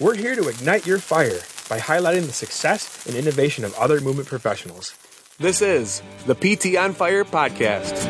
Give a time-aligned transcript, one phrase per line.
[0.00, 4.28] We're here to ignite your fire by highlighting the success and innovation of other movement
[4.28, 4.96] professionals.
[5.38, 8.06] This is the PT on Fire podcast.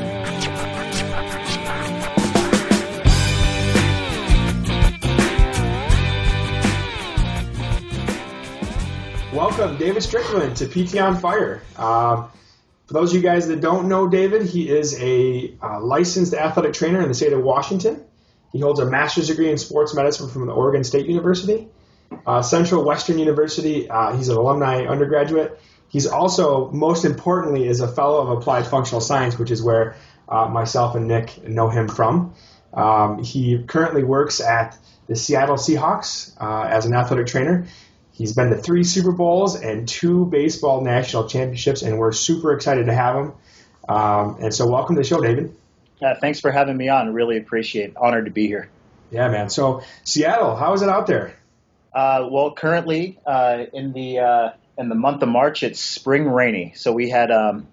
[9.32, 11.62] Welcome, David Strickland, to PT on Fire.
[11.74, 12.28] Uh,
[12.84, 16.74] for those of you guys that don't know David, he is a uh, licensed athletic
[16.74, 18.04] trainer in the state of Washington.
[18.52, 21.70] He holds a master's degree in sports medicine from the Oregon State University.
[22.28, 25.58] Uh, Central Washington University, uh, he's an alumni undergraduate.
[25.88, 29.96] He's also, most importantly, is a fellow of applied functional science, which is where
[30.28, 32.34] uh, myself and Nick know him from.
[32.74, 37.66] Um, he currently works at the Seattle Seahawks uh, as an athletic trainer.
[38.12, 42.88] He's been to three Super Bowls and two baseball national championships, and we're super excited
[42.88, 43.32] to have him.
[43.88, 45.56] Um, and so, welcome to the show, David.
[46.02, 47.14] Yeah, thanks for having me on.
[47.14, 47.96] Really appreciate.
[47.96, 48.68] Honored to be here.
[49.10, 49.48] Yeah, man.
[49.48, 51.34] So, Seattle, how is it out there?
[51.92, 56.72] Uh, well, currently uh, in the uh, in the month of March, it's spring rainy.
[56.76, 57.66] So we had um,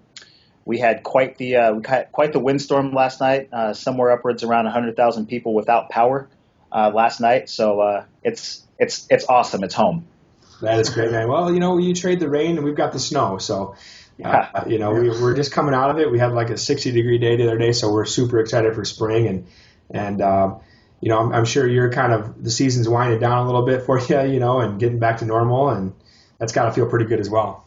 [0.64, 1.80] we had quite the uh,
[2.12, 3.48] quite the windstorm last night.
[3.52, 6.28] Uh, somewhere upwards around 100,000 people without power
[6.72, 7.48] uh, last night.
[7.48, 9.64] So it's it's it's awesome.
[9.64, 10.06] It's home.
[10.62, 11.28] That is great, man.
[11.28, 13.38] Well, you know, you trade the rain, and we've got the snow.
[13.38, 13.76] So.
[14.24, 16.10] Uh, you know, we, we're just coming out of it.
[16.10, 18.82] We had like a 60 degree day the other day, so we're super excited for
[18.82, 19.26] spring.
[19.26, 19.46] And
[19.90, 20.60] and um,
[21.06, 23.82] you know, I'm, I'm, sure you're kind of the season's winding down a little bit
[23.82, 25.94] for you, you know, and getting back to normal, and
[26.36, 27.64] that's got to feel pretty good as well.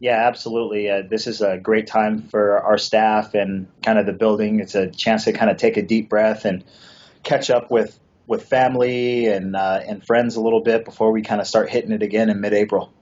[0.00, 0.90] Yeah, absolutely.
[0.90, 4.58] Uh, this is a great time for our staff and kind of the building.
[4.58, 6.64] It's a chance to kind of take a deep breath and
[7.22, 11.40] catch up with with family and uh, and friends a little bit before we kind
[11.40, 12.92] of start hitting it again in mid-April.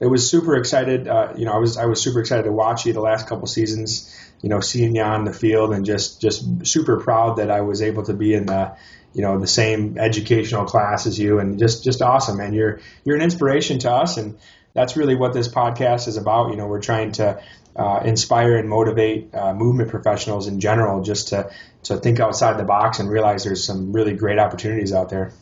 [0.00, 1.06] It was super excited.
[1.06, 3.46] Uh, you know, I was I was super excited to watch you the last couple
[3.46, 4.12] seasons
[4.44, 7.80] you know, seeing you on the field and just just super proud that I was
[7.80, 8.76] able to be in the
[9.14, 13.16] you know the same educational class as you and just just awesome And you're you're
[13.16, 14.36] an inspiration to us and
[14.74, 16.50] that's really what this podcast is about.
[16.50, 17.40] You know we're trying to
[17.76, 21.50] uh, inspire and motivate uh, movement professionals in general just to
[21.84, 25.32] to think outside the box and realize there's some really great opportunities out there.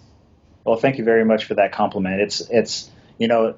[0.65, 2.21] Well thank you very much for that compliment.
[2.21, 3.57] It's it's you know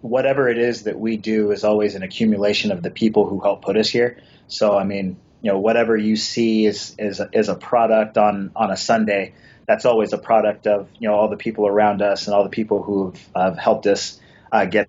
[0.00, 3.62] whatever it is that we do is always an accumulation of the people who help
[3.62, 4.20] put us here.
[4.46, 8.70] So I mean, you know, whatever you see is is is a product on on
[8.70, 9.34] a Sunday.
[9.66, 12.50] That's always a product of you know all the people around us and all the
[12.50, 14.88] people who have uh, helped us uh, get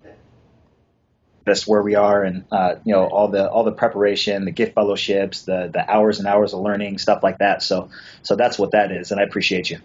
[1.46, 4.74] us where we are, and uh, you know all the all the preparation, the GIFT
[4.74, 7.62] fellowships, the the hours and hours of learning, stuff like that.
[7.62, 7.90] So
[8.22, 9.78] so that's what that is, and I appreciate you.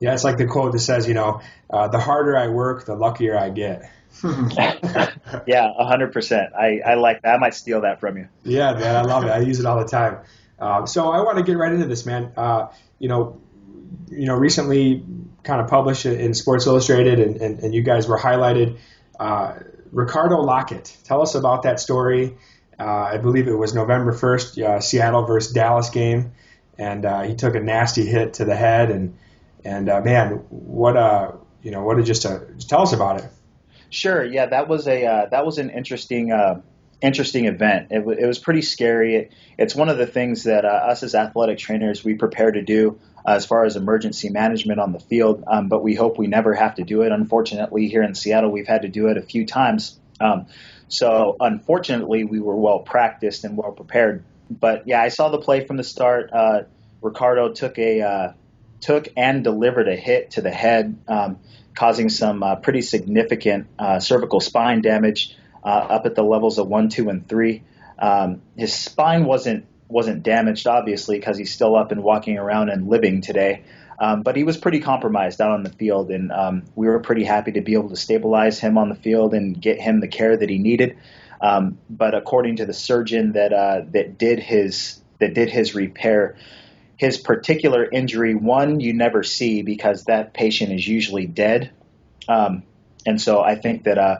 [0.00, 2.94] Yeah, it's like the quote that says, you know, uh, the harder I work, the
[2.94, 3.90] luckier I get.
[5.46, 6.52] yeah, hundred percent.
[6.54, 7.34] I, I like that.
[7.34, 8.28] I might steal that from you.
[8.42, 9.30] Yeah, man, I love it.
[9.30, 10.18] I use it all the time.
[10.58, 12.32] Uh, so I want to get right into this, man.
[12.36, 13.40] Uh, you know,
[14.08, 15.04] you know, recently
[15.42, 18.78] kind of published in Sports Illustrated, and, and, and you guys were highlighted.
[19.18, 19.54] Uh,
[19.90, 22.36] Ricardo Lockette, tell us about that story.
[22.78, 26.32] Uh, I believe it was November first, uh, Seattle versus Dallas game,
[26.78, 29.16] and uh, he took a nasty hit to the head, and
[29.64, 33.30] and man, what a you know, what a just a tell us about it.
[33.90, 34.24] Sure.
[34.24, 36.60] Yeah, that was a uh, that was an interesting uh,
[37.02, 37.88] interesting event.
[37.90, 39.16] It, w- it was pretty scary.
[39.16, 42.62] It, it's one of the things that uh, us as athletic trainers we prepare to
[42.62, 45.44] do uh, as far as emergency management on the field.
[45.46, 47.12] Um, but we hope we never have to do it.
[47.12, 49.98] Unfortunately, here in Seattle, we've had to do it a few times.
[50.20, 50.46] Um,
[50.88, 54.24] so unfortunately, we were well practiced and well prepared.
[54.50, 56.30] But yeah, I saw the play from the start.
[56.32, 56.62] Uh,
[57.00, 58.32] Ricardo took a uh,
[58.80, 60.98] took and delivered a hit to the head.
[61.08, 61.38] Um,
[61.80, 66.68] causing some uh, pretty significant uh, cervical spine damage uh, up at the levels of
[66.68, 67.62] one, two, and three.
[67.98, 72.86] Um, his spine wasn't wasn't damaged, obviously, because he's still up and walking around and
[72.86, 73.64] living today.
[73.98, 77.24] Um, but he was pretty compromised out on the field, and um, we were pretty
[77.24, 80.36] happy to be able to stabilize him on the field and get him the care
[80.36, 80.98] that he needed.
[81.40, 86.36] Um, but according to the surgeon that uh, that did his that did his repair,
[87.00, 91.70] his particular injury, one you never see because that patient is usually dead.
[92.28, 92.62] Um,
[93.06, 94.18] and so I think that uh,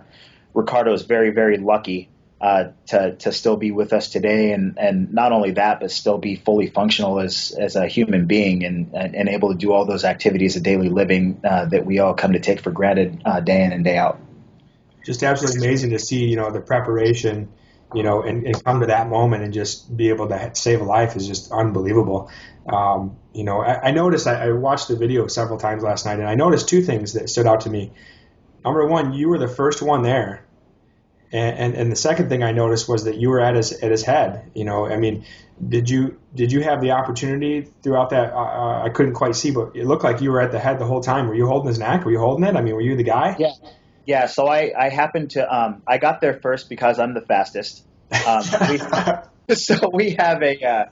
[0.54, 2.08] Ricardo is very, very lucky
[2.40, 6.16] uh, to to still be with us today, and and not only that, but still
[6.16, 9.84] be fully functional as as a human being and and, and able to do all
[9.84, 13.40] those activities of daily living uh, that we all come to take for granted uh,
[13.40, 14.18] day in and day out.
[15.04, 17.50] Just absolutely amazing to see, you know, the preparation
[17.94, 20.84] you know, and, and come to that moment and just be able to save a
[20.84, 22.30] life is just unbelievable.
[22.66, 26.18] Um, you know, I, I noticed, I, I, watched the video several times last night,
[26.18, 27.92] and I noticed two things that stood out to me.
[28.64, 30.44] Number one, you were the first one there,
[31.32, 33.90] And, and, and the second thing I noticed was that you were at his at
[33.90, 34.50] his head.
[34.54, 35.24] You know, I mean,
[35.66, 38.32] did you did you have the opportunity throughout that?
[38.32, 40.84] Uh, I couldn't quite see, but it looked like you were at the head the
[40.84, 41.26] whole time.
[41.26, 42.04] Were you holding his neck?
[42.04, 42.54] Were you holding it?
[42.56, 43.36] I mean, were you the guy?
[43.38, 43.52] Yeah,
[44.10, 44.26] yeah.
[44.26, 47.86] So I I happened to um I got there first because I'm the fastest.
[48.26, 50.84] Um, we, so we have a uh,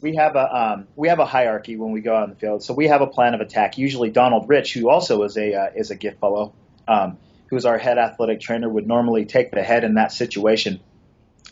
[0.00, 2.64] we have a um, we have a hierarchy when we go out on the field.
[2.64, 3.78] So we have a plan of attack.
[3.78, 6.54] Usually Donald Rich, who also is a uh, is a GIFT fellow.
[6.88, 7.18] Um,
[7.50, 10.80] who's our head athletic trainer, would normally take the head in that situation.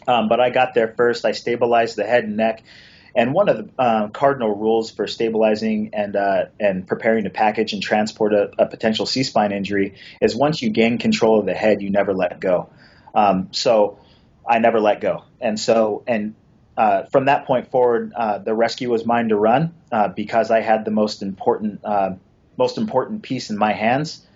[0.08, 1.24] Um, but I got there first.
[1.24, 2.64] I stabilized the head and neck.
[3.16, 7.72] And one of the uh, cardinal rules for stabilizing and uh, and preparing to package
[7.72, 11.54] and transport a, a potential C spine injury is once you gain control of the
[11.54, 12.70] head, you never let go.
[13.14, 13.98] Um, so
[14.48, 15.24] I never let go.
[15.40, 16.34] And so and
[16.76, 20.60] uh, from that point forward, uh, the rescue was mine to run uh, because I
[20.60, 22.14] had the most important uh,
[22.56, 24.26] most important piece in my hands.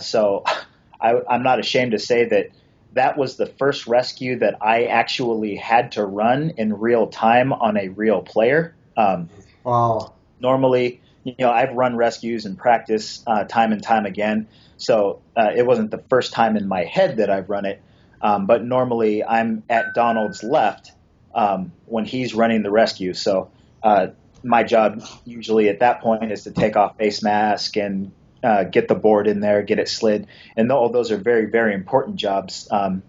[0.00, 0.44] so
[1.00, 2.50] I, I'm not ashamed to say that
[2.94, 7.76] that was the first rescue that I actually had to run in real time on
[7.76, 8.74] a real player.
[8.96, 9.28] Um,
[9.62, 10.14] wow.
[10.40, 15.50] Normally, you know, I've run rescues in practice uh, time and time again, so uh,
[15.54, 17.80] it wasn't the first time in my head that I've run it.
[18.20, 20.92] Um, but normally, I'm at Donald's left
[21.34, 23.12] um, when he's running the rescue.
[23.14, 23.50] So
[23.82, 24.08] uh,
[24.42, 28.12] my job usually at that point is to take off face mask and
[28.44, 30.26] uh, get the board in there, get it slid,
[30.56, 32.68] and all those are very, very important jobs.
[32.70, 33.02] Um,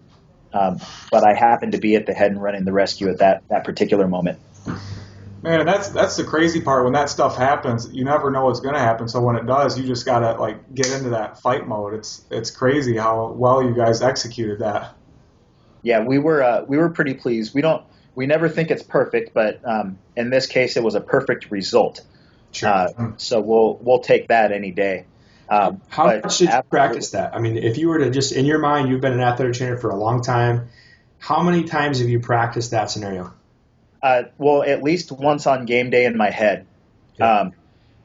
[0.52, 0.80] um,
[1.10, 3.64] but I happened to be at the head and running the rescue at that that
[3.64, 4.38] particular moment.
[5.42, 6.84] Man, that's that's the crazy part.
[6.84, 9.08] When that stuff happens, you never know what's going to happen.
[9.08, 11.94] So when it does, you just gotta like get into that fight mode.
[11.94, 14.94] It's it's crazy how well you guys executed that.
[15.82, 17.54] Yeah, we were uh, we were pretty pleased.
[17.54, 17.84] We don't
[18.14, 22.00] we never think it's perfect, but um, in this case, it was a perfect result.
[22.52, 22.68] Sure.
[22.68, 25.04] Uh, so we'll we'll take that any day.
[25.48, 27.34] Um, How much did you practice that?
[27.34, 29.76] I mean, if you were to just in your mind, you've been an athletic trainer
[29.76, 30.68] for a long time.
[31.18, 33.32] How many times have you practiced that scenario?
[34.02, 36.66] Uh, well, at least once on game day in my head,
[37.18, 37.40] yeah.
[37.40, 37.52] um,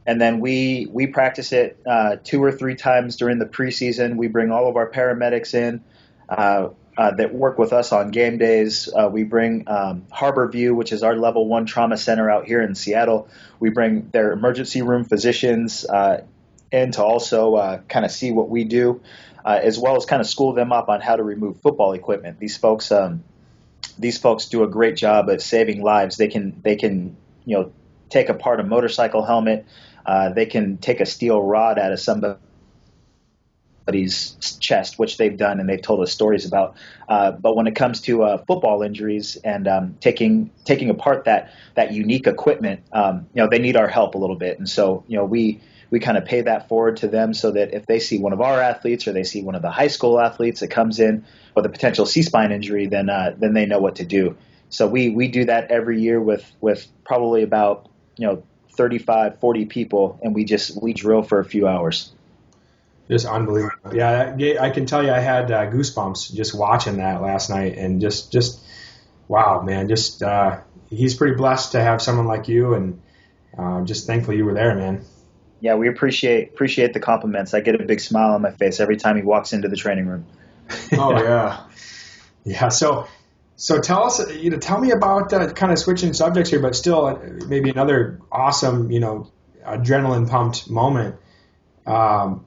[0.06, 4.16] and then we we practice it uh, two or three times during the preseason.
[4.16, 5.84] We bring all of our paramedics in.
[6.30, 8.90] Uh, uh, that work with us on game days.
[8.94, 12.76] Uh, we bring um, Harborview, which is our level one trauma center out here in
[12.76, 13.30] Seattle.
[13.60, 15.86] We bring their emergency room physicians
[16.71, 19.01] in to also uh, kind of see what we do,
[19.44, 22.39] uh, as well as kind of school them up on how to remove football equipment.
[22.39, 23.23] These folks, um,
[24.00, 26.18] these folks do a great job of saving lives.
[26.18, 27.71] They can they can you know
[28.09, 29.65] take apart a motorcycle helmet.
[30.06, 32.39] Uh, they can take a steel rod out of somebody's
[34.59, 36.75] chest, which they've done and they've told us stories about.
[37.07, 41.51] Uh, but when it comes to uh, football injuries and um, taking taking apart that
[41.75, 44.57] that unique equipment, um, you know, they need our help a little bit.
[44.57, 45.62] And so, you know, we
[45.92, 48.42] we kind of pay that forward to them so that if they see one of
[48.42, 51.66] our athletes or they see one of the high school athletes that comes in with
[51.66, 54.38] a potential C spine injury, then uh, then they know what to do.
[54.70, 59.66] So we we do that every year with with probably about you know 35, 40
[59.66, 62.12] people, and we just we drill for a few hours.
[63.10, 63.94] Just unbelievable.
[63.94, 68.00] Yeah, I can tell you, I had uh, goosebumps just watching that last night, and
[68.00, 68.62] just just
[69.28, 73.02] wow, man, just uh, he's pretty blessed to have someone like you, and
[73.58, 75.04] uh, just thankful you were there, man
[75.62, 77.54] yeah, we appreciate appreciate the compliments.
[77.54, 80.08] I get a big smile on my face every time he walks into the training
[80.08, 80.25] room.
[80.94, 81.63] oh yeah,
[82.44, 82.69] yeah.
[82.69, 83.08] So
[83.56, 86.75] so tell us, you know, tell me about uh, kind of switching subjects here, but
[86.75, 89.31] still uh, maybe another awesome, you know,
[89.63, 91.16] adrenaline pumped moment.
[91.86, 92.46] Um,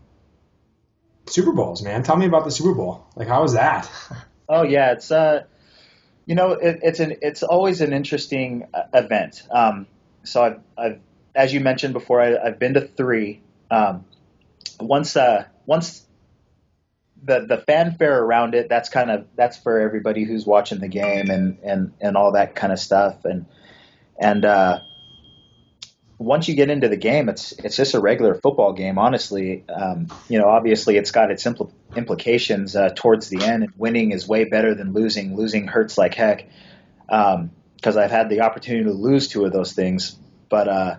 [1.27, 2.03] Super Bowls, man.
[2.03, 3.07] Tell me about the Super Bowl.
[3.15, 3.91] Like, how was that?
[4.47, 5.45] Oh yeah, it's uh,
[6.27, 9.43] you know, it, it's an it's always an interesting uh, event.
[9.51, 9.87] Um,
[10.23, 11.01] so I've I've
[11.35, 13.43] as you mentioned before, I, have been to three.
[13.71, 14.05] Um,
[14.81, 16.05] once uh, once
[17.23, 21.31] the the fanfare around it, that's kind of that's for everybody who's watching the game
[21.31, 23.25] and and and all that kind of stuff.
[23.25, 23.47] And
[24.19, 24.81] and uh,
[26.19, 28.99] once you get into the game, it's it's just a regular football game.
[28.99, 33.65] Honestly, um, you know, obviously it's got its impl- implications uh, towards the end.
[33.65, 35.37] And winning is way better than losing.
[35.37, 36.49] Losing hurts like heck
[37.07, 40.17] because um, I've had the opportunity to lose two of those things.
[40.49, 40.97] But uh,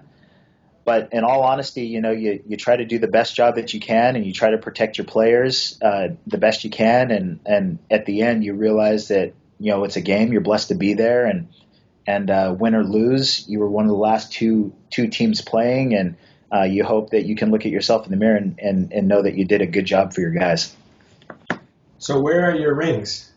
[0.86, 3.74] but in all honesty, you know, you, you try to do the best job that
[3.74, 7.40] you can, and you try to protect your players uh, the best you can, and
[7.46, 10.32] and at the end, you realize that you know it's a game.
[10.32, 11.50] You're blessed to be there, and
[12.08, 15.96] and uh, win or lose, you were one of the last two two teams playing,
[15.96, 16.16] and
[16.54, 19.08] uh, you hope that you can look at yourself in the mirror and, and, and
[19.08, 20.76] know that you did a good job for your guys.
[21.98, 23.32] So where are your rings?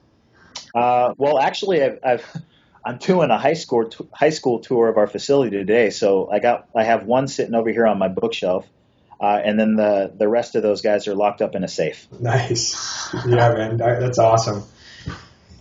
[0.75, 2.43] Uh, well, actually, I've, I've
[2.88, 5.90] I'm doing a high school t- high school tour of our facility today.
[5.90, 8.66] So I got I have one sitting over here on my bookshelf,
[9.21, 12.07] uh, and then the the rest of those guys are locked up in a safe.
[12.18, 14.62] Nice, yeah, man, that's awesome.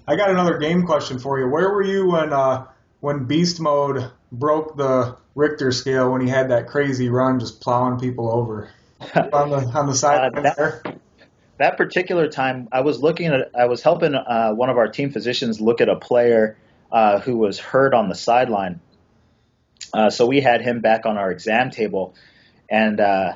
[0.07, 1.50] I got another game question for you.
[1.50, 2.67] Where were you when uh,
[3.01, 8.00] when Beast Mode broke the Richter scale when he had that crazy run just plowing
[8.00, 8.69] people over
[9.34, 10.81] on the on the side uh, that, there?
[11.57, 15.12] That particular time, I was looking at I was helping uh, one of our team
[15.12, 16.55] physicians look at a player
[16.91, 18.79] uh, who was hurt on the sideline.
[19.94, 22.15] Uh, so we had him back on our exam table,
[22.70, 23.34] and uh,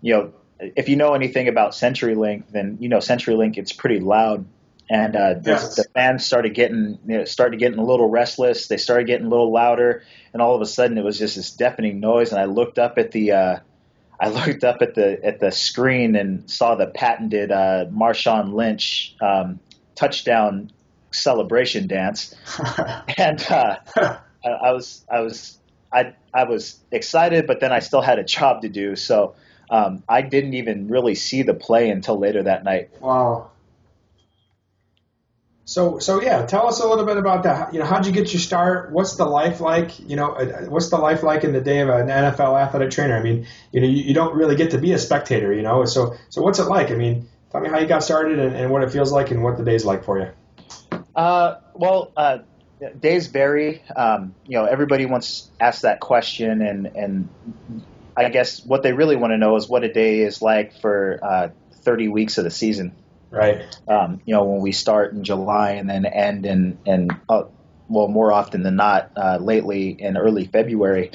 [0.00, 4.46] you know if you know anything about CenturyLink, then you know CenturyLink it's pretty loud,
[4.88, 5.76] and uh, yes.
[5.76, 8.68] the, the fans started getting you know, started getting a little restless.
[8.68, 11.50] They started getting a little louder, and all of a sudden it was just this
[11.52, 12.30] deafening noise.
[12.32, 13.58] And I looked up at the uh,
[14.18, 19.14] I looked up at the at the screen and saw the patented uh, Marshawn Lynch
[19.20, 19.60] um,
[19.94, 20.70] touchdown
[21.10, 22.34] celebration dance,
[23.16, 25.58] and uh, I, I was I was
[25.92, 29.34] I I was excited, but then I still had a job to do, so
[29.70, 32.90] um, I didn't even really see the play until later that night.
[33.00, 33.50] Wow.
[35.68, 37.74] So, so yeah, tell us a little bit about that.
[37.74, 38.92] You know, how'd you get your start?
[38.92, 39.98] What's the life like?
[39.98, 43.16] You know, uh, what's the life like in the day of an NFL athletic trainer?
[43.16, 45.84] I mean, you know, you, you don't really get to be a spectator, you know.
[45.84, 46.92] So, so what's it like?
[46.92, 49.42] I mean, tell me how you got started and, and what it feels like and
[49.42, 50.28] what the day's like for you.
[51.16, 52.38] Uh, well, uh,
[53.00, 53.82] days vary.
[53.96, 57.28] Um, you know, everybody wants ask that question, and and
[58.16, 61.18] I guess what they really want to know is what a day is like for
[61.22, 61.48] uh,
[61.82, 62.92] 30 weeks of the season.
[63.30, 63.64] Right.
[63.88, 67.44] Um, you know, when we start in July and then end in, in uh,
[67.88, 71.10] well, more often than not, uh, lately in early February.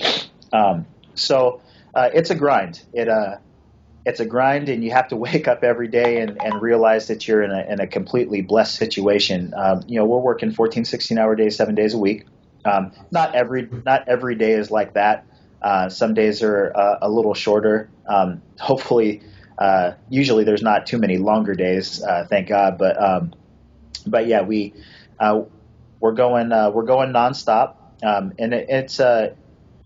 [0.53, 1.61] Um, so
[1.95, 2.81] uh, it's a grind.
[2.93, 3.37] It uh,
[4.05, 7.27] it's a grind, and you have to wake up every day and, and realize that
[7.27, 9.53] you're in a, in a completely blessed situation.
[9.55, 12.25] Um, you know, we're working 14, 16 hour days, seven days a week.
[12.63, 15.25] Um, not every not every day is like that.
[15.61, 17.89] Uh, some days are uh, a little shorter.
[18.07, 19.21] Um, hopefully,
[19.57, 22.77] uh, usually there's not too many longer days, uh, thank God.
[22.77, 23.33] But um,
[24.05, 24.73] but yeah, we
[25.19, 25.43] uh,
[25.99, 29.35] we're going uh, we're going nonstop, um, and it, it's a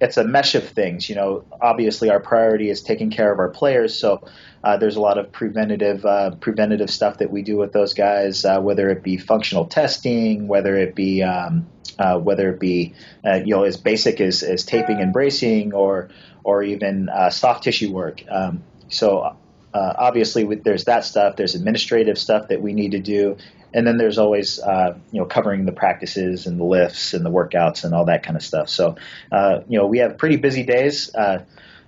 [0.06, 1.10] it's a mesh of things.
[1.10, 4.26] You know, obviously our priority is taking care of our players, so
[4.64, 8.46] uh, there's a lot of preventative uh, preventative stuff that we do with those guys,
[8.46, 11.68] uh, whether it be functional testing, whether it be um,
[12.00, 12.94] uh, whether it be
[13.26, 16.10] uh, you know as basic as, as taping and bracing, or
[16.44, 18.24] or even uh, soft tissue work.
[18.30, 19.36] Um, so
[19.76, 21.36] uh, obviously, there's that stuff.
[21.36, 23.36] There's administrative stuff that we need to do,
[23.76, 27.30] and then there's always uh, you know covering the practices and the lifts and the
[27.30, 28.70] workouts and all that kind of stuff.
[28.70, 28.96] So
[29.32, 31.44] uh, you know we have pretty busy days uh,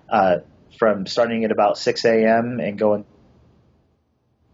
[0.10, 0.40] uh,
[0.78, 2.60] from starting at about 6 a.m.
[2.60, 3.06] and going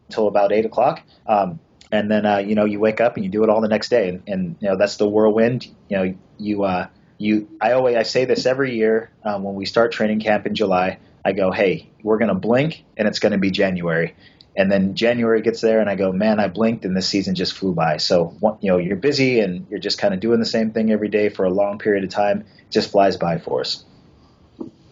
[0.08, 1.02] until about 8 o'clock.
[1.26, 1.60] Um,
[1.92, 3.90] and then uh, you know you wake up and you do it all the next
[3.90, 5.68] day, and, and you know that's the whirlwind.
[5.90, 6.88] You know you uh,
[7.18, 10.54] you I always I say this every year um, when we start training camp in
[10.54, 11.00] July.
[11.26, 14.14] I go, hey, we're to blink and it's to be January.
[14.56, 17.54] And then January gets there and I go, man, I blinked and this season just
[17.54, 17.98] flew by.
[17.98, 21.10] So, you know, you're busy and you're just kind of doing the same thing every
[21.10, 22.42] day for a long period of time.
[22.42, 23.84] It just flies by for us.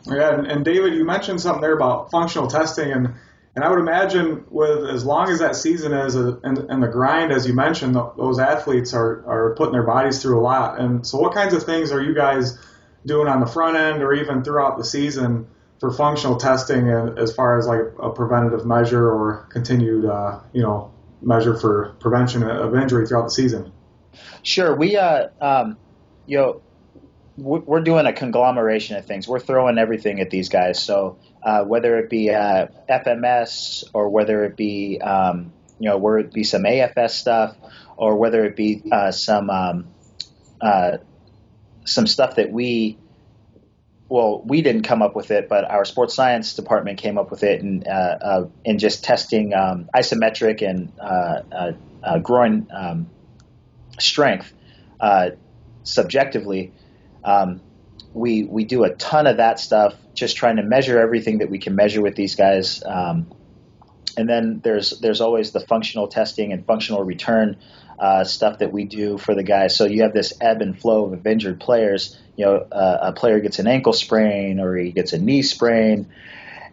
[0.07, 3.13] Yeah, and, and David, you mentioned something there about functional testing, and
[3.53, 6.87] and I would imagine with as long as that season is, uh, and, and the
[6.87, 10.79] grind, as you mentioned, those athletes are are putting their bodies through a lot.
[10.79, 12.57] And so, what kinds of things are you guys
[13.05, 15.47] doing on the front end, or even throughout the season?
[15.81, 20.61] For functional testing and as far as like a preventative measure or continued, uh, you
[20.61, 23.73] know, measure for prevention of injury throughout the season?
[24.43, 24.75] Sure.
[24.75, 25.77] We, uh, um,
[26.27, 26.61] you know,
[27.35, 29.27] we're doing a conglomeration of things.
[29.27, 30.79] We're throwing everything at these guys.
[30.83, 36.19] So uh, whether it be uh, FMS or whether it be, um, you know, whether
[36.19, 37.57] it be some AFS stuff
[37.97, 39.87] or whether it be uh, some um,
[40.61, 40.97] uh,
[41.85, 42.99] some stuff that we
[44.11, 47.43] well, we didn't come up with it, but our sports science department came up with
[47.43, 51.71] it, and uh, uh, in just testing um, isometric and uh, uh,
[52.03, 53.09] uh groin um,
[53.99, 54.51] strength
[54.99, 55.29] uh,
[55.83, 56.73] subjectively.
[57.23, 57.61] Um,
[58.13, 61.57] we we do a ton of that stuff, just trying to measure everything that we
[61.57, 62.83] can measure with these guys.
[62.85, 63.33] Um,
[64.17, 67.55] and then there's there's always the functional testing and functional return
[68.01, 69.77] uh, stuff that we do for the guys.
[69.77, 72.17] So you have this ebb and flow of injured players.
[72.35, 76.11] You know, uh, a player gets an ankle sprain or he gets a knee sprain,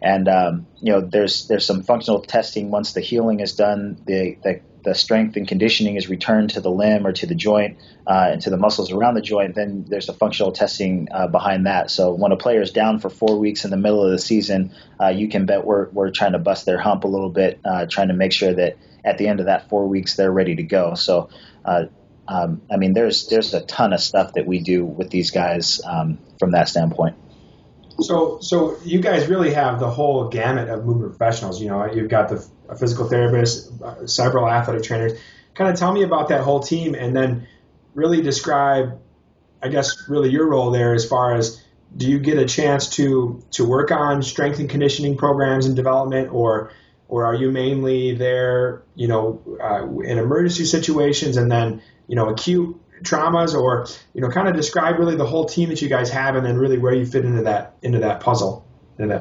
[0.01, 4.01] and um, you know there's there's some functional testing once the healing is done.
[4.07, 7.77] The, the the strength and conditioning is returned to the limb or to the joint
[8.07, 11.65] uh, and to the muscles around the joint, then there's the functional testing uh, behind
[11.65, 11.91] that.
[11.91, 14.71] So when a player is down for four weeks in the middle of the season,
[14.99, 17.87] uh, you can bet we're, we're trying to bust their hump a little bit, uh,
[17.89, 20.63] trying to make sure that at the end of that four weeks they're ready to
[20.63, 20.95] go.
[20.95, 21.29] So,
[21.65, 21.85] uh,
[22.27, 25.81] um, I mean, there's there's a ton of stuff that we do with these guys
[25.83, 27.15] um, from that standpoint.
[28.01, 31.61] So, so you guys really have the whole gamut of movement professionals.
[31.61, 32.37] You know, you've got the
[32.77, 35.19] physical therapists, uh, several athletic trainers.
[35.53, 37.47] kind of tell me about that whole team, and then
[37.93, 38.99] really describe,
[39.61, 41.61] I guess, really your role there as far as
[41.95, 46.31] do you get a chance to to work on strength and conditioning programs and development,
[46.31, 46.71] or
[47.09, 52.29] or are you mainly there, you know, uh, in emergency situations and then you know
[52.29, 56.09] acute traumas, or you know, kind of describe really the whole team that you guys
[56.11, 58.65] have, and then really where you fit into that into that puzzle.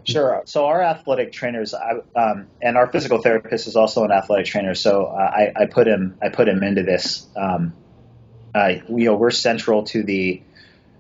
[0.05, 0.43] Sure.
[0.45, 4.75] So our athletic trainers um, and our physical therapist is also an athletic trainer.
[4.75, 7.29] So uh, I, I, put him I put him into this.
[7.37, 7.75] Um,
[8.53, 10.43] uh, you know, we're central to the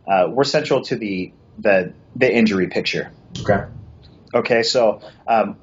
[0.07, 3.11] uh, we're central to the the the injury picture.
[3.41, 3.65] Okay.
[4.33, 4.63] Okay.
[4.63, 5.57] So um,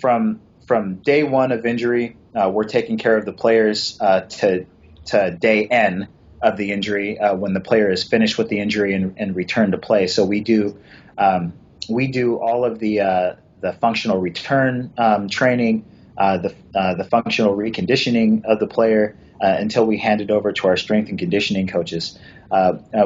[0.00, 4.66] from from day one of injury, uh, we're taking care of the players uh, to
[5.06, 6.08] to day N
[6.42, 9.70] of the injury uh, when the player is finished with the injury and, and return
[9.70, 10.06] to play.
[10.06, 10.78] So we do
[11.18, 11.52] um,
[11.88, 15.84] we do all of the uh, the functional return um, training,
[16.18, 20.68] uh, the uh, the functional reconditioning of the player until we hand it over to
[20.68, 22.18] our strength and conditioning coaches.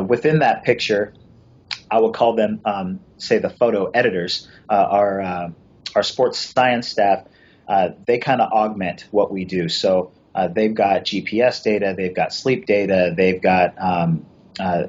[0.06, 1.12] Within that picture,
[1.90, 4.46] I will call them, um, say, the photo editors.
[4.68, 5.52] our
[5.94, 7.24] our sports science staff,
[7.66, 9.68] uh, they kind of augment what we do.
[9.68, 14.26] So uh, they've got GPS data, they've got sleep data, they've got um,
[14.58, 14.84] uh,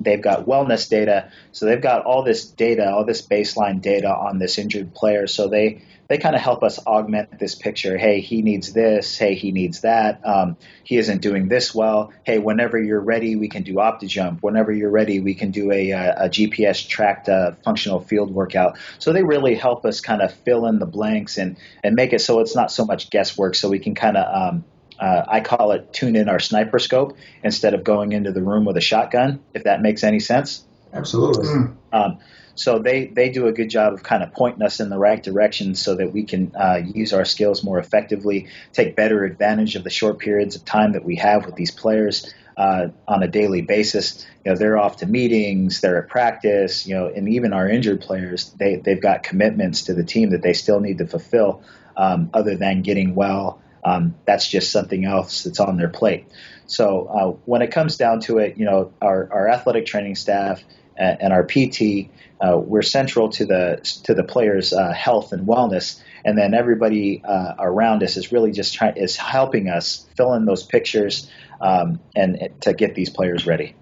[0.00, 1.30] they've got wellness data.
[1.52, 5.26] So they've got all this data, all this baseline data on this injured player.
[5.26, 7.96] So they they kind of help us augment this picture.
[7.96, 9.16] Hey, he needs this.
[9.16, 10.20] Hey, he needs that.
[10.24, 12.12] Um, he isn't doing this well.
[12.24, 14.38] Hey, whenever you're ready, we can do OptoJump.
[14.40, 18.78] Whenever you're ready, we can do a, a GPS tracked uh, functional field workout.
[18.98, 22.20] So they really help us kind of fill in the blanks and and make it
[22.20, 23.54] so it's not so much guesswork.
[23.54, 24.64] So we can kind of um,
[24.98, 28.64] uh, I call it tune in our sniper scope instead of going into the room
[28.64, 30.64] with a shotgun, if that makes any sense.
[30.92, 31.46] Absolutely.
[31.46, 31.76] Mm.
[31.92, 32.18] Um,
[32.54, 35.22] so they, they do a good job of kind of pointing us in the right
[35.22, 39.84] direction so that we can uh, use our skills more effectively, take better advantage of
[39.84, 43.62] the short periods of time that we have with these players uh, on a daily
[43.62, 44.26] basis.
[44.44, 48.00] You know, they're off to meetings, they're at practice, you know, and even our injured
[48.00, 51.62] players, they, they've got commitments to the team that they still need to fulfill
[51.96, 56.26] um, other than getting well um, that's just something else that's on their plate.
[56.66, 60.62] So uh, when it comes down to it, you know, our, our athletic training staff
[60.96, 66.00] and, our PT, uh, we're central to the to the players' uh, health and wellness,
[66.24, 70.44] and then everybody uh, around us is really just trying is helping us fill in
[70.44, 71.30] those pictures
[71.60, 73.74] um, and to get these players ready.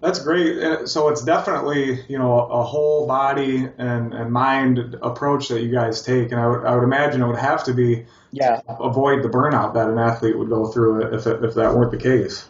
[0.00, 0.88] That's great.
[0.88, 6.02] So it's definitely you know a whole body and, and mind approach that you guys
[6.02, 9.28] take, and I would, I would imagine it would have to be yeah avoid the
[9.28, 12.48] burnout that an athlete would go through if it, if that weren't the case.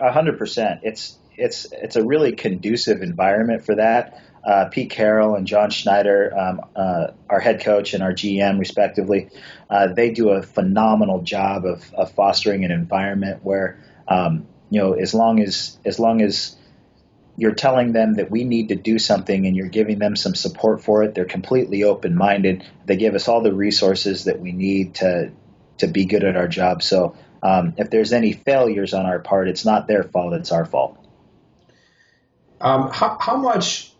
[0.00, 0.80] A hundred percent.
[0.82, 4.22] It's it's it's a really conducive environment for that.
[4.44, 9.28] Uh, Pete Carroll and John Schneider, um, uh, our head coach and our GM, respectively,
[9.68, 14.92] uh, they do a phenomenal job of, of fostering an environment where um, you know,
[14.94, 16.56] as long as as long as
[17.36, 20.82] you're telling them that we need to do something and you're giving them some support
[20.82, 22.64] for it, they're completely open minded.
[22.86, 25.32] They give us all the resources that we need to
[25.78, 26.82] to be good at our job.
[26.82, 30.64] So um, if there's any failures on our part, it's not their fault; it's our
[30.64, 30.98] fault.
[32.60, 33.92] Um, how, how much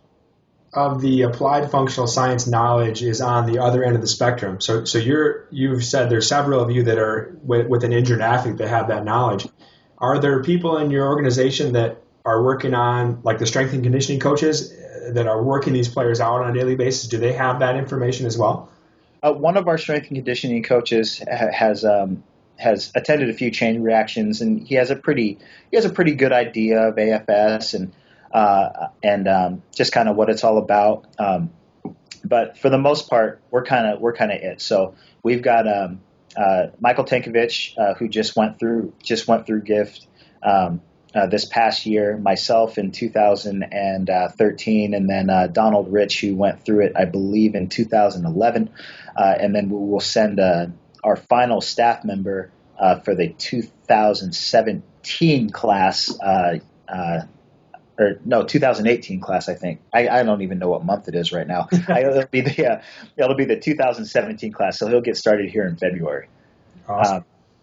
[0.73, 4.61] of the applied functional science knowledge is on the other end of the spectrum?
[4.61, 8.21] So, so you're you've said there's several of you that are with, with an injured
[8.21, 9.47] athlete that have that knowledge.
[9.99, 14.21] Are there people in your organization that are working on, like the strength and conditioning
[14.21, 17.09] coaches, uh, that are working these players out on a daily basis?
[17.09, 18.71] Do they have that information as well?
[19.23, 22.23] Uh, one of our strength and conditioning coaches ha- has um,
[22.59, 25.39] has attended a few chain reactions, and he has a pretty
[25.71, 27.93] he has a pretty good idea of AFS and
[28.33, 31.07] uh, and um, just kind of what it's all about.
[31.19, 31.51] Um,
[32.25, 34.61] but for the most part, we're kind of we're kind of it.
[34.61, 36.01] So we've got um,
[36.37, 40.07] uh, Michael Tankovich, uh, who just went through just went through GIFT
[40.43, 40.83] um,
[41.15, 46.87] uh, this past year, myself in 2013, and then uh, Donald Rich, who went through
[46.87, 48.71] it, I believe, in 2011,
[49.17, 50.67] uh, and then we will send uh,
[51.03, 52.51] our final staff member
[53.05, 56.19] for the 2017 class
[57.99, 59.81] or no, 2018 class, I think.
[59.93, 61.69] I, I don't even know what month it is right now.
[61.73, 62.83] it'll be the uh,
[63.17, 66.29] it'll be the 2017 class, so he'll get started here in February.
[66.89, 67.17] Awesome.
[67.17, 67.21] Uh,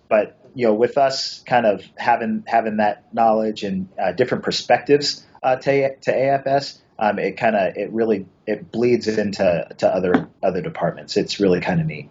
[0.09, 5.25] but you know, with us kind of having having that knowledge and uh, different perspectives
[5.41, 10.29] uh, to to AFS, um, it kind of it really it bleeds into to other
[10.41, 11.17] other departments.
[11.17, 12.09] It's really kind of neat.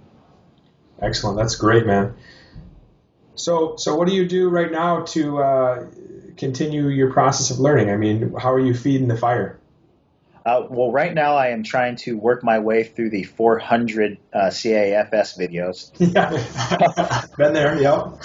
[1.01, 1.37] Excellent.
[1.37, 2.15] That's great, man.
[3.35, 5.87] So, so what do you do right now to uh,
[6.37, 7.91] continue your process of learning?
[7.91, 9.59] I mean, how are you feeding the fire?
[10.45, 14.39] Uh, well, right now I am trying to work my way through the 400 uh,
[14.51, 15.93] CAFS videos.
[15.99, 17.81] Yeah, been there.
[17.81, 18.23] Yep.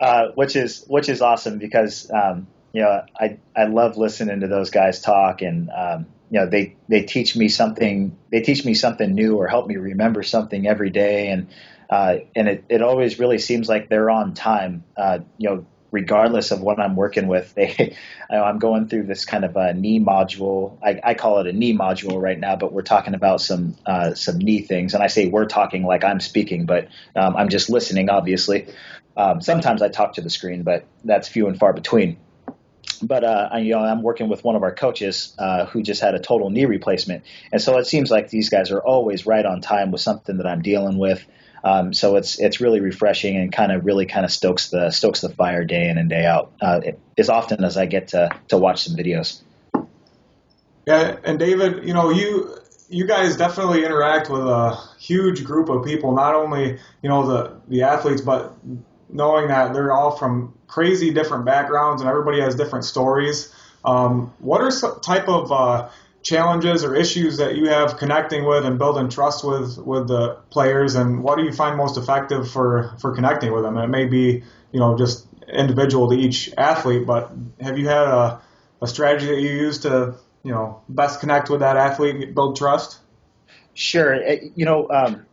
[0.00, 4.48] Uh, which is which is awesome because um, you know I I love listening to
[4.48, 8.74] those guys talk and um, you know they they teach me something they teach me
[8.74, 11.48] something new or help me remember something every day and
[11.88, 16.50] uh, and it, it always really seems like they're on time uh, you know regardless
[16.50, 17.96] of what I'm working with they
[18.30, 20.78] I'm going through this kind of a knee module.
[20.82, 24.14] I, I call it a knee module right now but we're talking about some uh,
[24.14, 24.94] some knee things.
[24.94, 28.68] And I say we're talking like I'm speaking but um, I'm just listening obviously.
[29.16, 32.18] Um, sometimes I talk to the screen but that's few and far between.
[33.00, 36.00] But uh, I, you know, I'm working with one of our coaches uh, who just
[36.00, 39.44] had a total knee replacement, and so it seems like these guys are always right
[39.44, 41.24] on time with something that I'm dealing with.
[41.64, 45.20] Um, so it's it's really refreshing and kind of really kind of stokes the stokes
[45.20, 46.52] the fire day in and day out.
[46.60, 46.80] Uh,
[47.16, 49.40] as often as I get to to watch some videos.
[50.86, 52.56] Yeah, and David, you know you
[52.88, 56.14] you guys definitely interact with a huge group of people.
[56.14, 58.54] Not only you know the the athletes, but
[59.10, 63.52] knowing that they're all from crazy different backgrounds and everybody has different stories.
[63.84, 65.88] Um, what are some type of uh,
[66.22, 70.94] challenges or issues that you have connecting with and building trust with with the players,
[70.94, 73.76] and what do you find most effective for for connecting with them?
[73.76, 78.06] And it may be you know just individual to each athlete, but have you had
[78.06, 78.40] a,
[78.82, 82.56] a strategy that you use to you know best connect with that athlete, and build
[82.56, 82.98] trust?
[83.74, 84.20] Sure.
[84.56, 85.24] You know, um,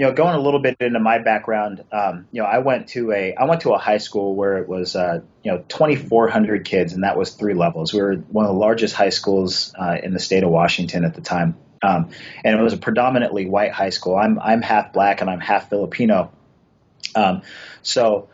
[0.00, 3.12] you know, going a little bit into my background, um, you know, I went to
[3.12, 6.94] a I went to a high school where it was uh, you know 2,400 kids,
[6.94, 7.92] and that was three levels.
[7.92, 11.14] We were one of the largest high schools uh, in the state of Washington at
[11.14, 12.08] the time, um,
[12.42, 14.16] and it was a predominantly white high school.
[14.16, 16.32] I'm I'm half black and I'm half Filipino,
[17.14, 17.42] um,
[17.82, 18.30] so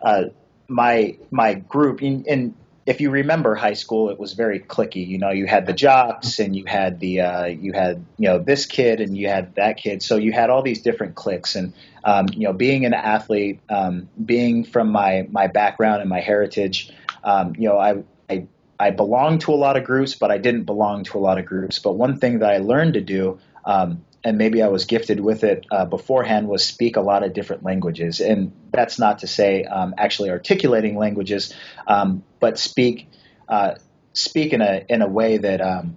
[0.00, 0.22] uh,
[0.68, 2.54] my my group in, in
[2.90, 5.06] if you remember high school, it was very clicky.
[5.06, 8.40] You know, you had the jocks and you had the uh, you had you know
[8.40, 10.02] this kid and you had that kid.
[10.02, 11.54] So you had all these different cliques.
[11.54, 11.72] And
[12.02, 16.90] um, you know, being an athlete, um, being from my my background and my heritage,
[17.22, 18.48] um, you know, I, I
[18.80, 21.46] I belonged to a lot of groups, but I didn't belong to a lot of
[21.46, 21.78] groups.
[21.78, 25.44] But one thing that I learned to do um, and maybe I was gifted with
[25.44, 28.20] it uh, beforehand, was speak a lot of different languages.
[28.20, 31.54] And that's not to say um, actually articulating languages,
[31.86, 33.08] um, but speak
[33.48, 33.76] uh,
[34.12, 35.96] speak in a in a way that um,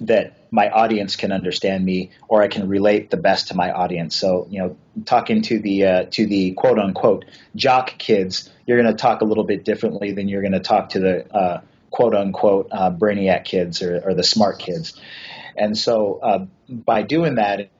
[0.00, 4.14] that my audience can understand me, or I can relate the best to my audience.
[4.14, 7.24] So you know, talking to the uh, to the quote unquote
[7.56, 10.90] jock kids, you're going to talk a little bit differently than you're going to talk
[10.90, 11.60] to the uh,
[11.90, 15.00] quote unquote uh, brainiac kids or, or the smart kids.
[15.56, 17.70] And so uh, by doing that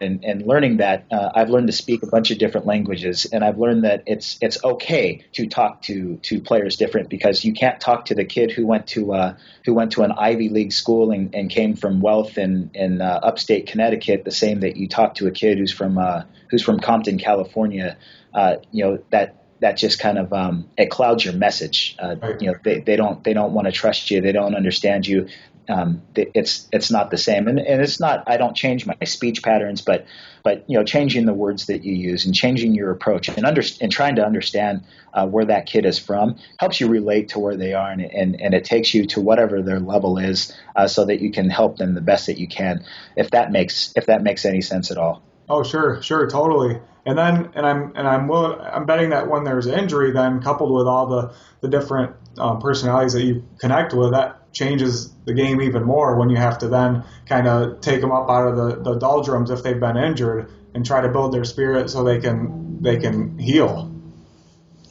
[0.00, 3.44] and, and learning that, uh, I've learned to speak a bunch of different languages, and
[3.44, 7.80] I've learned that it's it's okay to talk to to players different because you can't
[7.80, 11.10] talk to the kid who went to uh, who went to an Ivy League school
[11.10, 15.16] and, and came from wealth in in uh, upstate Connecticut the same that you talk
[15.16, 17.96] to a kid who's from uh, who's from Compton, California.
[18.32, 21.96] Uh, you know that that just kind of um, it clouds your message.
[21.98, 22.16] Uh.
[22.40, 24.20] You know, they, they don't they don't want to trust you.
[24.20, 25.28] They don't understand you
[25.70, 28.24] um, it's it's not the same, and, and it's not.
[28.26, 30.04] I don't change my speech patterns, but
[30.42, 33.62] but you know, changing the words that you use and changing your approach and under
[33.80, 34.82] and trying to understand
[35.14, 38.40] uh, where that kid is from helps you relate to where they are, and and,
[38.40, 41.76] and it takes you to whatever their level is, uh, so that you can help
[41.76, 42.84] them the best that you can.
[43.16, 45.22] If that makes if that makes any sense at all.
[45.48, 46.80] Oh, sure, sure, totally.
[47.06, 50.72] And then, and I'm and I'm willing, I'm betting that when there's injury, then coupled
[50.72, 55.60] with all the the different um, personalities that you connect with, that changes the game
[55.60, 58.82] even more when you have to then kind of take them up out of the,
[58.82, 62.82] the doldrums if they've been injured and try to build their spirit so they can
[62.82, 63.92] they can heal.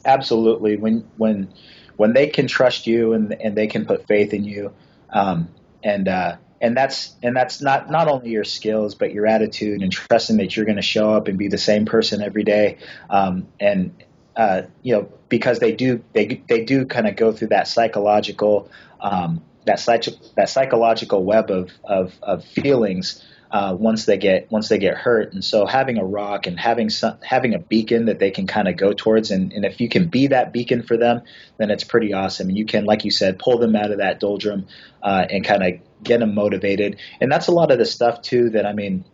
[0.04, 0.76] Absolutely.
[0.76, 1.52] When when
[1.96, 4.72] when they can trust you and and they can put faith in you,
[5.10, 5.48] um,
[5.82, 9.92] and uh, and that's and that's not not only your skills but your attitude and
[9.92, 13.48] trusting that you're going to show up and be the same person every day, um,
[13.58, 14.02] and
[14.36, 18.70] uh, you know because they do they they do kind of go through that psychological
[19.00, 24.68] um, that psych- that psychological web of of, of feelings uh, once they get once
[24.68, 25.32] they get hurt.
[25.32, 28.68] And so having a rock and having some, having a beacon that they can kind
[28.68, 31.22] of go towards, and, and if you can be that beacon for them,
[31.58, 32.48] then it's pretty awesome.
[32.48, 34.66] And you can, like you said, pull them out of that doldrum
[35.02, 36.98] uh, and kind of get them motivated.
[37.20, 39.04] And that's a lot of the stuff too that I mean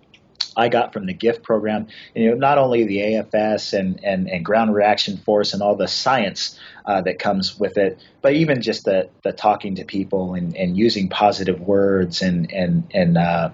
[0.56, 1.88] I got from the GIFT program.
[2.14, 5.88] You know, not only the AFS and, and, and ground reaction force and all the
[5.88, 10.56] science uh, that comes with it, but even just the, the talking to people and,
[10.56, 13.50] and using positive words and and and uh,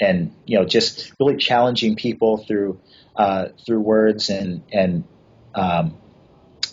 [0.00, 2.80] and you know just really challenging people through
[3.16, 5.04] uh, through words and and
[5.54, 5.96] um,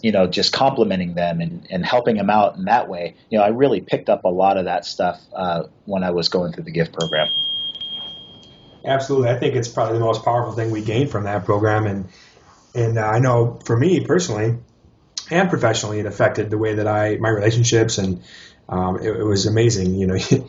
[0.01, 3.15] you know, just complimenting them and, and helping them out in that way.
[3.29, 6.29] You know, I really picked up a lot of that stuff uh, when I was
[6.29, 7.27] going through the GIFT program.
[8.87, 12.07] Absolutely, I think it's probably the most powerful thing we gained from that program, and
[12.73, 14.57] and uh, I know for me personally
[15.29, 18.23] and professionally, it affected the way that I my relationships, and
[18.69, 19.95] um, it, it was amazing.
[19.95, 20.17] You know.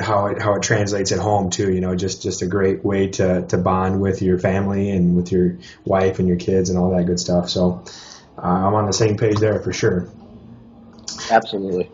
[0.00, 1.70] how it how it translates at home too.
[1.70, 5.32] You know, just just a great way to to bond with your family and with
[5.32, 7.50] your wife and your kids and all that good stuff.
[7.50, 7.84] So
[8.38, 10.08] uh, I'm on the same page there for sure.
[11.30, 11.90] Absolutely.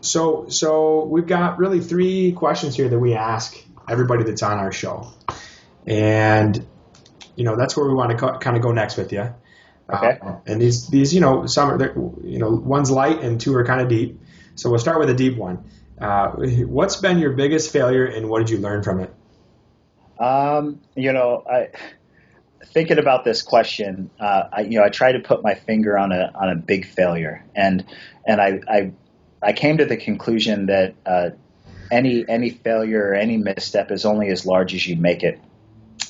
[0.00, 3.56] So so we've got really three questions here that we ask
[3.88, 5.08] everybody that's on our show,
[5.90, 6.64] and
[7.34, 9.34] you know that's where we want to co- kind of go next with you.
[9.92, 10.18] Okay.
[10.22, 13.64] Uh, and these these you know some are you know one's light and two are
[13.64, 14.20] kind of deep.
[14.54, 15.64] So we'll start with a deep one.
[16.00, 19.14] Uh, what's been your biggest failure and what did you learn from it?
[20.18, 21.68] Um, you know, I
[22.66, 26.12] thinking about this question, uh, I, you know, I try to put my finger on
[26.12, 27.84] a on a big failure, and
[28.24, 28.92] and I I,
[29.42, 31.30] I came to the conclusion that uh,
[31.90, 35.40] any any failure or any misstep is only as large as you make it,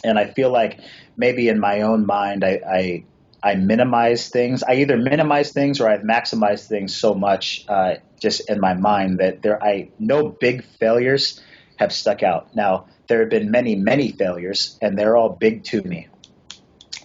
[0.04, 0.80] and I feel like
[1.16, 3.04] maybe in my own mind I, I
[3.42, 4.62] I minimize things.
[4.62, 9.18] I either minimize things or I've maximized things so much uh, just in my mind
[9.18, 11.40] that there I no big failures
[11.76, 12.54] have stuck out.
[12.54, 16.08] Now there have been many many failures and they're all big to me.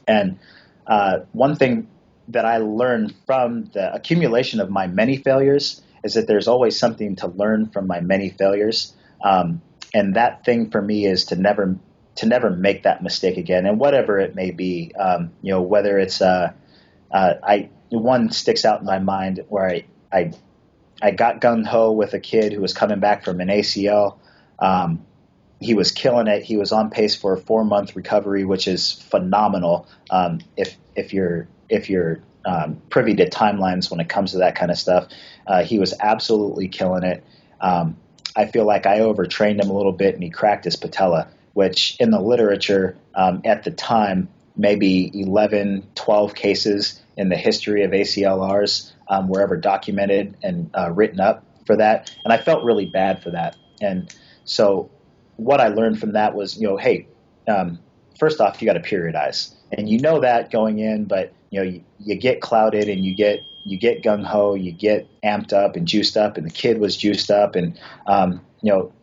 [0.07, 0.39] And
[0.85, 1.87] uh, one thing
[2.29, 7.15] that I learned from the accumulation of my many failures is that there's always something
[7.17, 8.93] to learn from my many failures.
[9.23, 9.61] Um,
[9.93, 11.77] and that thing for me is to never
[12.15, 15.99] to never make that mistake again, and whatever it may be, um, you know, whether
[15.99, 16.53] it's uh,
[17.11, 20.31] uh, I one sticks out in my mind where I I,
[21.01, 24.17] I got gun ho with a kid who was coming back from an ACL.
[24.59, 25.05] Um,
[25.59, 26.43] he was killing it.
[26.43, 29.87] He was on pace for a four month recovery, which is phenomenal.
[30.09, 34.55] Um, if if you're if you're um, privy to timelines when it comes to that
[34.55, 35.07] kind of stuff,
[35.47, 37.23] uh, he was absolutely killing it.
[37.59, 37.97] Um,
[38.35, 41.95] I feel like I overtrained him a little bit, and he cracked his patella which
[42.01, 47.91] in the literature um, at the time, maybe 11, 12 cases in the history of
[47.91, 52.13] ACLRs um, were ever documented and uh, written up for that.
[52.25, 53.55] And I felt really bad for that.
[53.81, 54.13] And
[54.43, 54.91] so
[55.37, 57.07] what I learned from that was, you know, hey,
[57.47, 57.79] um,
[58.19, 59.53] first off, you got to periodize.
[59.71, 63.15] And you know that going in, but you know, you, you get clouded and you
[63.15, 66.79] get you get gung ho, you get amped up and juiced up, and the kid
[66.79, 68.93] was juiced up, and um, you know,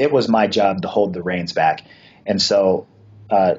[0.00, 1.84] it was my job to hold the reins back.
[2.26, 2.86] And so,
[3.28, 3.56] uh,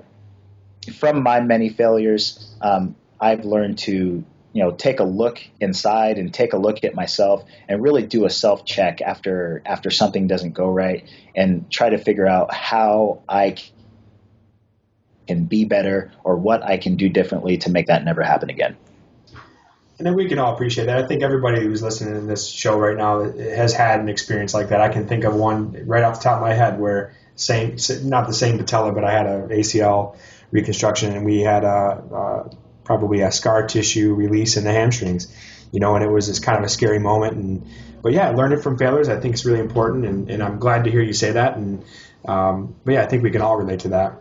[0.97, 4.23] from my many failures, um, I've learned to
[4.53, 8.25] you know take a look inside and take a look at myself and really do
[8.25, 13.21] a self check after after something doesn't go right and try to figure out how
[13.29, 13.55] I
[15.27, 18.75] can be better or what I can do differently to make that never happen again.
[20.01, 20.97] And then we can all appreciate that.
[20.97, 24.69] I think everybody who's listening to this show right now has had an experience like
[24.69, 24.81] that.
[24.81, 28.25] I can think of one right off the top of my head where same, not
[28.25, 30.17] the same patella, but I had an ACL
[30.49, 32.49] reconstruction and we had a, a
[32.83, 35.31] probably a scar tissue release in the hamstrings,
[35.71, 37.37] you know, and it was this kind of a scary moment.
[37.37, 37.67] And
[38.01, 40.89] but yeah, learning from failures I think is really important, and, and I'm glad to
[40.89, 41.57] hear you say that.
[41.57, 41.85] And
[42.25, 44.19] um, but yeah, I think we can all relate to that.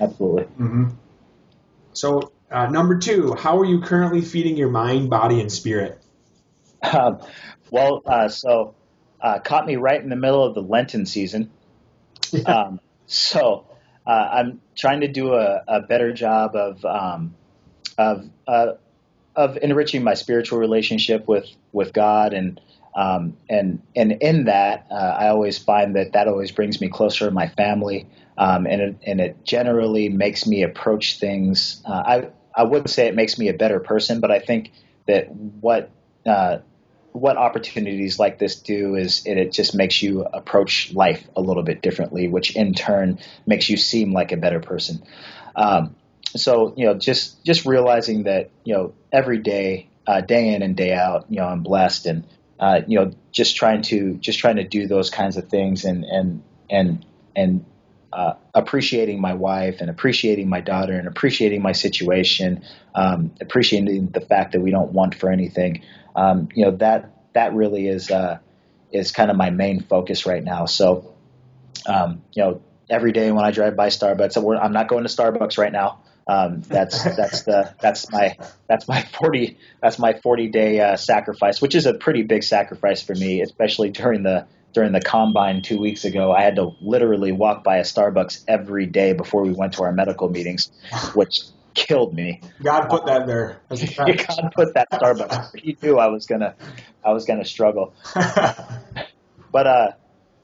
[0.00, 0.44] Absolutely.
[0.44, 0.88] Mm-hmm.
[1.92, 6.02] So uh, number two, how are you currently feeding your mind, body, and spirit?
[6.82, 7.20] Um,
[7.70, 8.74] well, uh, so
[9.20, 11.50] uh, caught me right in the middle of the Lenten season.
[12.46, 13.66] Um, so
[14.06, 17.34] uh, I'm trying to do a, a better job of um,
[17.98, 18.72] of uh,
[19.36, 22.60] of enriching my spiritual relationship with with God and
[22.94, 27.26] um, and and in that uh, I always find that that always brings me closer
[27.26, 28.06] to my family
[28.40, 31.82] um, and it, and it generally makes me approach things.
[31.84, 34.72] Uh, I I wouldn't say it makes me a better person, but I think
[35.06, 35.90] that what
[36.26, 36.58] uh,
[37.12, 41.62] what opportunities like this do is it, it, just makes you approach life a little
[41.62, 45.02] bit differently, which in turn makes you seem like a better person.
[45.56, 45.96] Um,
[46.36, 50.76] so you know, just just realizing that you know every day, uh, day in and
[50.76, 52.24] day out, you know, I'm blessed, and
[52.58, 56.04] uh, you know, just trying to just trying to do those kinds of things, and
[56.04, 57.64] and and and
[58.12, 62.62] uh, appreciating my wife and appreciating my daughter and appreciating my situation,
[62.94, 65.82] um, appreciating the fact that we don't want for anything.
[66.16, 68.38] Um, you know that that really is uh,
[68.92, 70.66] is kind of my main focus right now.
[70.66, 71.14] So,
[71.86, 75.58] um, you know, every day when I drive by Starbucks, I'm not going to Starbucks
[75.58, 76.00] right now.
[76.26, 78.36] Um, that's that's the that's my
[78.68, 83.02] that's my forty that's my forty day uh, sacrifice, which is a pretty big sacrifice
[83.02, 87.32] for me, especially during the during the combine two weeks ago, I had to literally
[87.32, 90.70] walk by a Starbucks every day before we went to our medical meetings,
[91.14, 91.40] which
[91.74, 92.40] killed me.
[92.62, 93.60] God put that there.
[93.68, 95.58] God put that Starbucks.
[95.58, 96.54] He knew I was gonna,
[97.04, 97.94] I was gonna struggle.
[98.14, 99.92] but uh,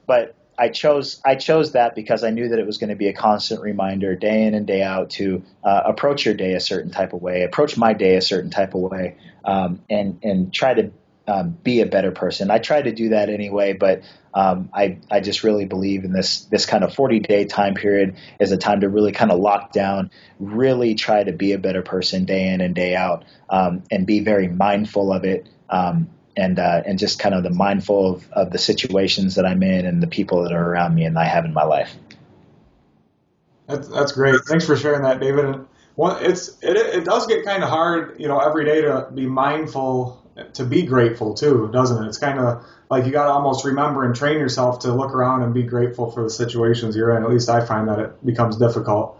[0.05, 3.07] but I chose I chose that because I knew that it was going to be
[3.07, 6.89] a constant reminder, day in and day out, to uh, approach your day a certain
[6.89, 10.73] type of way, approach my day a certain type of way, um, and and try
[10.73, 10.91] to
[11.27, 12.49] um, be a better person.
[12.49, 16.41] I try to do that anyway, but um, I I just really believe in this
[16.45, 19.71] this kind of 40 day time period is a time to really kind of lock
[19.71, 24.05] down, really try to be a better person day in and day out, um, and
[24.05, 25.47] be very mindful of it.
[25.69, 29.63] Um, and uh, and just kind of the mindful of, of the situations that I'm
[29.63, 31.95] in and the people that are around me and I have in my life.
[33.67, 34.35] That's that's great.
[34.45, 35.65] Thanks for sharing that, David.
[35.97, 39.25] Well, it's it it does get kind of hard, you know, every day to be
[39.25, 42.07] mindful to be grateful too, doesn't it?
[42.07, 45.41] It's kind of like you got to almost remember and train yourself to look around
[45.41, 47.23] and be grateful for the situations you're in.
[47.23, 49.19] At least I find that it becomes difficult.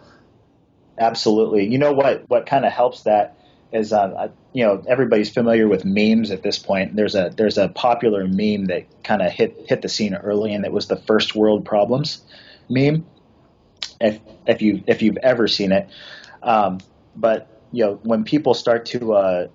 [1.00, 1.66] Absolutely.
[1.66, 2.30] You know what?
[2.30, 3.40] What kind of helps that
[3.72, 6.96] is, uh, you know, everybody's familiar with memes at this point.
[6.96, 10.64] There's a there's a popular meme that kind of hit hit the scene early, and
[10.64, 12.22] it was the first world problems
[12.70, 13.06] meme.
[14.00, 15.90] If if you if you've ever seen it,
[16.48, 16.80] um,
[17.16, 19.48] but you know when people start to uh,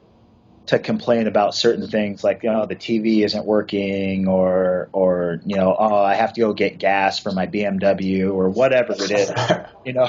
[0.67, 5.57] to complain about certain things like you know the TV isn't working or or you
[5.57, 9.33] know oh I have to go get gas for my BMW or whatever it is
[9.85, 10.09] you know.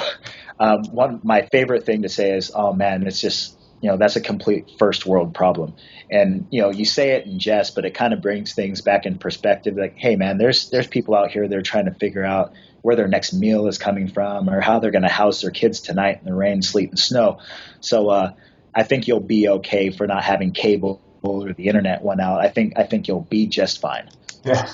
[0.60, 4.16] Um, one my favorite thing to say is oh man it's just you know that's
[4.16, 5.74] a complete first world problem.
[6.12, 9.06] And you know you say it in jest but it kind of brings things back
[9.06, 12.24] in perspective like hey man there's there's people out here that are trying to figure
[12.24, 15.52] out where their next meal is coming from or how they're going to house their
[15.52, 17.40] kids tonight in the rain sleet and snow.
[17.80, 18.34] So uh,
[18.76, 22.40] i think you'll be okay for not having cable or the internet went out.
[22.42, 24.10] I think i think you'll be just fine.
[24.44, 24.70] Yeah.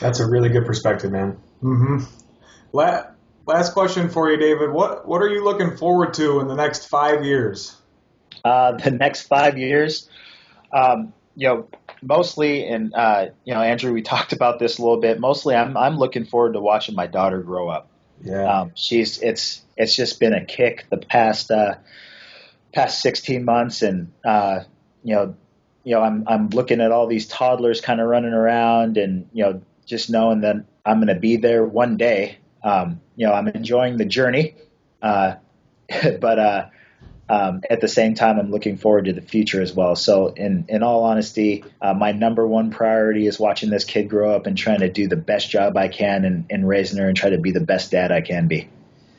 [0.00, 1.38] That's a really good perspective man.
[1.62, 2.04] Mm-hmm.
[2.72, 4.70] Last question for you david.
[4.72, 7.76] What what are you looking forward to in the next five years?
[8.44, 10.08] Uh, the next five years.
[10.72, 11.68] Um, you know,
[12.04, 15.18] mostly, and uh, you know, Andrew, we talked about this a little bit.
[15.18, 17.88] Mostly, I'm I'm looking forward to watching my daughter grow up.
[18.22, 21.76] Yeah, um, she's it's it's just been a kick the past uh,
[22.72, 24.60] past 16 months, and uh,
[25.02, 25.36] you know,
[25.82, 29.44] you know, I'm I'm looking at all these toddlers kind of running around, and you
[29.44, 32.38] know, just knowing that I'm going to be there one day.
[32.62, 34.56] Um, you know, I'm enjoying the journey,
[35.02, 35.34] uh,
[36.20, 36.66] but uh,
[37.28, 39.96] um, at the same time, I'm looking forward to the future as well.
[39.96, 44.34] So, in in all honesty, uh, my number one priority is watching this kid grow
[44.34, 47.30] up and trying to do the best job I can in raising her and try
[47.30, 48.68] to be the best dad I can be.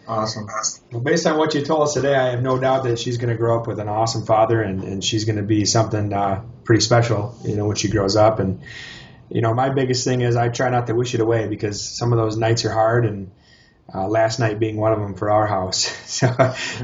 [0.08, 0.48] Awesome.
[0.92, 3.30] Well, based on what you told us today, I have no doubt that she's going
[3.30, 6.44] to grow up with an awesome father, and, and she's going to be something uh,
[6.64, 7.36] pretty special.
[7.44, 8.62] You know, when she grows up, and
[9.30, 12.14] you know, my biggest thing is I try not to wish it away because some
[12.14, 13.32] of those nights are hard and
[13.94, 15.86] uh, last night being one of them for our house.
[16.06, 16.28] so,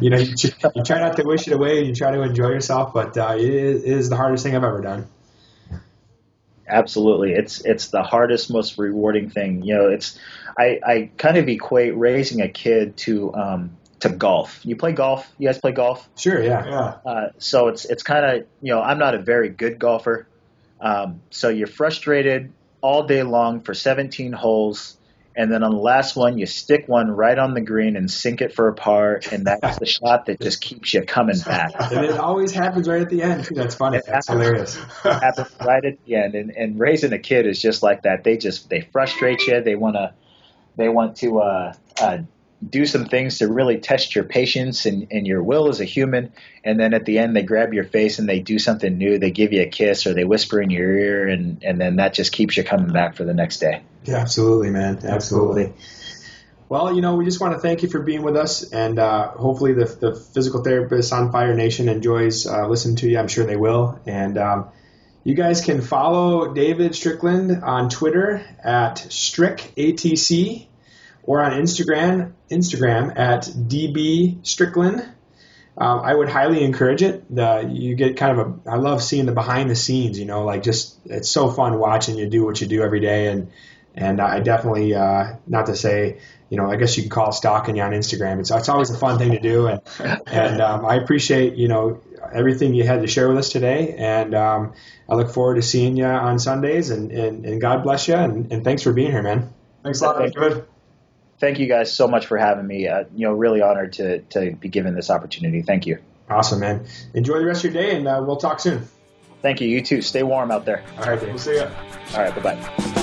[0.01, 0.35] you know, you,
[0.75, 1.79] you, try not to wish it away.
[1.79, 4.55] And you try to enjoy yourself, but uh, it, is, it is the hardest thing
[4.55, 5.07] I've ever done.
[6.67, 9.61] Absolutely, it's it's the hardest, most rewarding thing.
[9.61, 10.17] You know, it's
[10.57, 14.61] I, I kind of equate raising a kid to um, to golf.
[14.63, 15.29] You play golf?
[15.37, 16.07] You guys play golf?
[16.15, 17.11] Sure, yeah, yeah.
[17.11, 20.27] Uh, so it's it's kind of you know I'm not a very good golfer,
[20.79, 24.97] um, so you're frustrated all day long for 17 holes
[25.35, 28.41] and then on the last one you stick one right on the green and sink
[28.41, 31.71] it for a par and that's the shot that just keeps you coming back.
[31.91, 33.97] And it always happens right at the end that's funny.
[33.97, 34.75] It that's happens, hilarious.
[35.03, 36.35] Happens right at the end.
[36.35, 38.23] And, and raising a kid is just like that.
[38.23, 39.61] They just they frustrate you.
[39.61, 40.13] They want to
[40.77, 42.17] they want to uh, uh,
[42.67, 46.31] do some things to really test your patience and, and your will as a human.
[46.63, 49.17] And then at the end, they grab your face and they do something new.
[49.17, 52.13] They give you a kiss or they whisper in your ear, and, and then that
[52.13, 53.81] just keeps you coming back for the next day.
[54.03, 54.99] Yeah, absolutely, man.
[55.03, 55.73] Absolutely.
[56.69, 59.31] Well, you know, we just want to thank you for being with us, and uh,
[59.31, 63.17] hopefully the, the physical therapist on Fire Nation enjoys uh, listening to you.
[63.17, 63.99] I'm sure they will.
[64.05, 64.69] And um,
[65.23, 70.67] you guys can follow David Strickland on Twitter at StrickATC
[71.23, 75.05] or on Instagram Instagram at DB Strickland.
[75.77, 77.33] Um, I would highly encourage it.
[77.33, 80.19] The, you get kind of a I love seeing the behind the scenes.
[80.19, 83.27] You know, like just it's so fun watching you do what you do every day,
[83.27, 83.51] and
[83.95, 87.77] and I definitely uh, not to say you know I guess you can call stalking
[87.77, 88.39] you on Instagram.
[88.41, 89.81] It's it's always a fun thing to do, and
[90.27, 92.01] and um, I appreciate you know
[92.33, 94.73] everything you had to share with us today, and um,
[95.09, 98.51] I look forward to seeing you on Sundays, and and, and God bless you, and,
[98.51, 99.53] and thanks for being here, man.
[99.83, 100.33] Thanks a lot.
[100.33, 100.67] Good
[101.41, 102.87] thank you guys so much for having me.
[102.87, 105.61] Uh, you know, really honored to to be given this opportunity.
[105.61, 105.97] Thank you.
[106.29, 106.85] Awesome, man.
[107.13, 108.87] Enjoy the rest of your day, and uh, we'll talk soon.
[109.41, 109.67] Thank you.
[109.67, 110.01] You too.
[110.01, 110.85] Stay warm out there.
[110.99, 111.63] All right, We'll see you.
[112.13, 112.33] All right.
[112.33, 113.00] Bye bye.